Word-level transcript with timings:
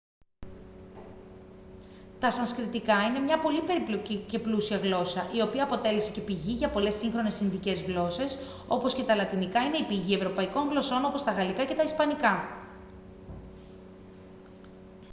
τα 2.19 2.31
σανσκριτικά 2.31 3.03
είναι 3.03 3.19
μια 3.19 3.39
πολύ 3.39 3.61
περίπλοκη 3.61 4.17
και 4.27 4.39
πλούσια 4.39 4.77
γλώσσα 4.77 5.27
η 5.33 5.41
οποία 5.41 5.63
αποτέλεσε 5.63 6.11
και 6.11 6.21
πηγή 6.21 6.51
για 6.51 6.69
πολλές 6.69 6.95
σύγχρονες 6.95 7.39
ινδικές 7.39 7.81
γλώσσες 7.83 8.39
όπως 8.67 8.93
και 8.95 9.03
τα 9.03 9.15
λατινικά 9.15 9.61
είναι 9.63 9.77
η 9.77 9.83
πηγή 9.85 10.13
ευρωπαϊκών 10.13 10.69
γλωσσών 10.69 11.05
όπως 11.05 11.23
τα 11.23 11.31
γαλλικά 11.31 11.65
και 11.65 11.73
τα 11.75 11.83
ισπανικά 11.83 12.47